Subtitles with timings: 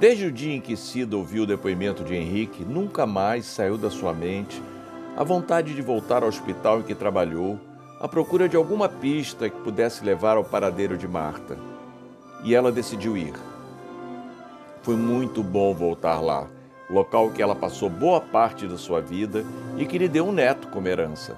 [0.00, 3.90] Desde o dia em que Cida ouviu o depoimento de Henrique, nunca mais saiu da
[3.90, 4.62] sua mente
[5.14, 7.60] a vontade de voltar ao hospital em que trabalhou,
[8.00, 11.58] à procura de alguma pista que pudesse levar ao paradeiro de Marta.
[12.42, 13.34] E ela decidiu ir.
[14.80, 16.48] Foi muito bom voltar lá,
[16.88, 19.44] local que ela passou boa parte da sua vida
[19.76, 21.36] e que lhe deu um neto como herança.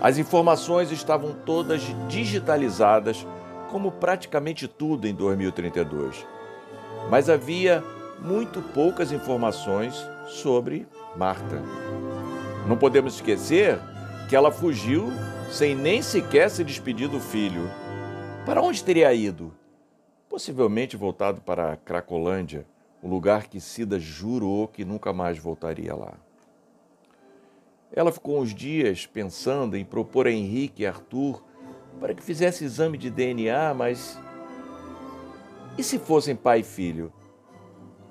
[0.00, 3.26] As informações estavam todas digitalizadas,
[3.70, 6.35] como praticamente tudo em 2032.
[7.10, 7.82] Mas havia
[8.18, 9.94] muito poucas informações
[10.26, 11.62] sobre Marta.
[12.66, 13.78] Não podemos esquecer
[14.28, 15.08] que ela fugiu
[15.50, 17.70] sem nem sequer se despedir do filho.
[18.44, 19.54] Para onde teria ido?
[20.28, 22.66] Possivelmente voltado para Cracolândia,
[23.02, 26.14] o lugar que Cida jurou que nunca mais voltaria lá.
[27.92, 31.42] Ela ficou uns dias pensando em propor a Henrique e Arthur
[32.00, 34.18] para que fizesse exame de DNA, mas.
[35.78, 37.12] E se fossem pai e filho?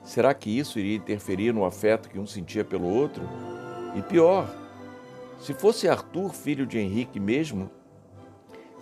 [0.03, 3.23] Será que isso iria interferir no afeto que um sentia pelo outro?
[3.95, 4.47] E pior,
[5.39, 7.71] se fosse Arthur filho de Henrique mesmo,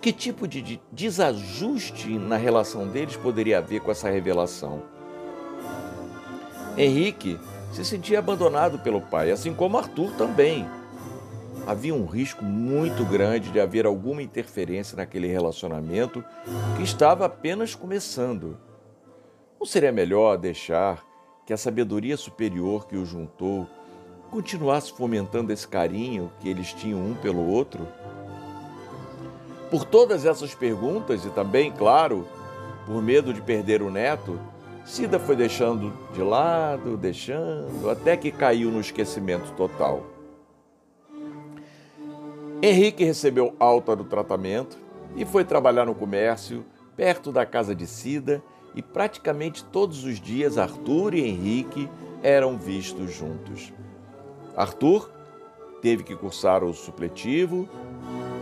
[0.01, 4.83] que tipo de desajuste na relação deles poderia haver com essa revelação?
[6.77, 7.39] Henrique
[7.71, 10.67] se sentia abandonado pelo pai, assim como Arthur também.
[11.65, 16.21] Havia um risco muito grande de haver alguma interferência naquele relacionamento
[16.75, 18.57] que estava apenas começando.
[19.63, 21.01] Não seria melhor deixar
[21.45, 23.65] que a sabedoria superior que o juntou
[24.29, 27.87] continuasse fomentando esse carinho que eles tinham um pelo outro?
[29.71, 32.27] Por todas essas perguntas e também, claro,
[32.85, 34.37] por medo de perder o neto,
[34.83, 40.03] Cida foi deixando de lado, deixando, até que caiu no esquecimento total.
[42.61, 44.77] Henrique recebeu alta do tratamento
[45.15, 46.65] e foi trabalhar no comércio,
[46.97, 48.43] perto da casa de Cida,
[48.75, 51.89] e praticamente todos os dias Arthur e Henrique
[52.21, 53.73] eram vistos juntos.
[54.55, 55.11] Arthur
[55.81, 57.67] teve que cursar o supletivo,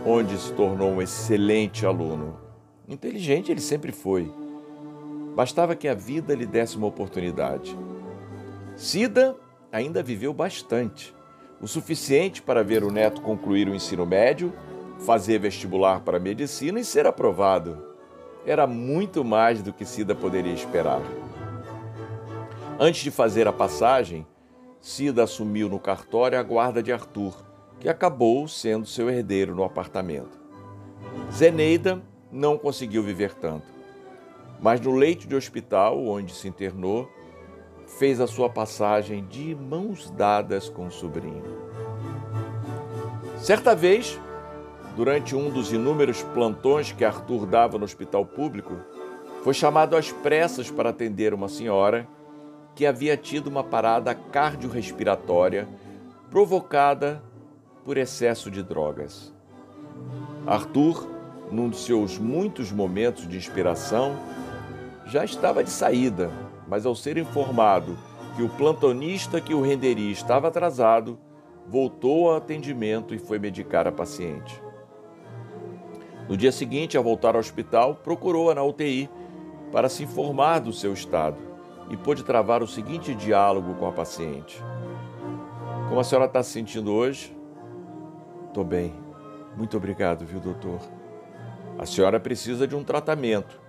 [0.06, 2.38] onde se tornou um excelente aluno.
[2.88, 4.32] Inteligente ele sempre foi.
[5.34, 7.76] Bastava que a vida lhe desse uma oportunidade.
[8.76, 9.36] Cida
[9.72, 11.14] ainda viveu bastante,
[11.60, 14.52] o suficiente para ver o neto concluir o ensino médio,
[14.98, 17.91] fazer vestibular para medicina e ser aprovado.
[18.44, 21.00] Era muito mais do que Cida poderia esperar.
[22.78, 24.26] Antes de fazer a passagem,
[24.80, 27.34] Cida assumiu no cartório a guarda de Arthur,
[27.78, 30.40] que acabou sendo seu herdeiro no apartamento.
[31.32, 33.66] Zeneida não conseguiu viver tanto,
[34.60, 37.08] mas no leito de hospital onde se internou,
[37.86, 41.44] fez a sua passagem de mãos dadas com o sobrinho.
[43.38, 44.18] Certa vez,
[44.96, 48.76] durante um dos inúmeros plantões que Arthur dava no hospital público,
[49.42, 52.06] foi chamado às pressas para atender uma senhora
[52.74, 55.68] que havia tido uma parada cardiorrespiratória
[56.30, 57.22] provocada
[57.84, 59.34] por excesso de drogas.
[60.46, 61.08] Arthur,
[61.50, 64.16] num de seus muitos momentos de inspiração,
[65.06, 66.30] já estava de saída,
[66.68, 67.98] mas ao ser informado
[68.36, 71.18] que o plantonista que o renderia estava atrasado,
[71.68, 74.61] voltou ao atendimento e foi medicar a paciente.
[76.32, 79.06] No dia seguinte, ao voltar ao hospital, procurou-a na UTI
[79.70, 81.36] para se informar do seu estado
[81.90, 84.58] e pôde travar o seguinte diálogo com a paciente:
[85.90, 87.36] Como a senhora está se sentindo hoje?
[88.48, 88.94] Estou bem.
[89.58, 90.80] Muito obrigado, viu, doutor?
[91.78, 93.60] A senhora precisa de um tratamento.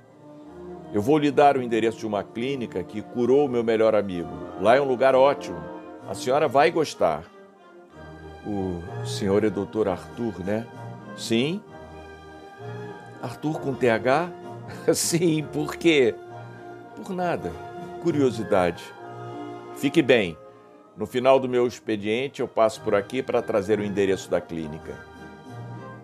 [0.93, 4.31] Eu vou lhe dar o endereço de uma clínica que curou o meu melhor amigo.
[4.61, 5.61] Lá é um lugar ótimo.
[6.07, 7.25] A senhora vai gostar.
[8.47, 10.65] O senhor é doutor Arthur, né?
[11.17, 11.61] Sim.
[13.23, 14.31] Arthur com TH?
[14.93, 16.13] Sim, por quê?
[16.95, 17.51] Por nada
[18.03, 18.83] curiosidade.
[19.77, 20.37] Fique bem.
[20.97, 24.93] No final do meu expediente, eu passo por aqui para trazer o endereço da clínica.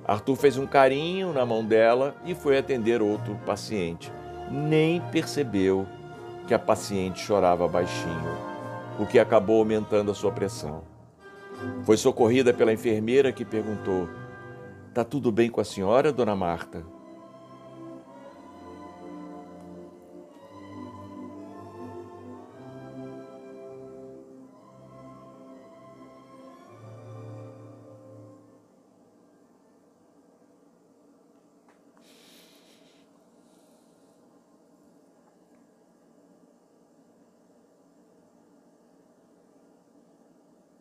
[0.07, 4.11] Arthur fez um carinho na mão dela e foi atender outro paciente.
[4.49, 5.85] Nem percebeu
[6.47, 8.37] que a paciente chorava baixinho,
[8.97, 10.81] o que acabou aumentando a sua pressão.
[11.83, 14.09] Foi socorrida pela enfermeira que perguntou:
[14.93, 16.83] Tá tudo bem com a senhora, dona Marta?